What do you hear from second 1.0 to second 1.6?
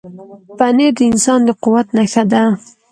انسان د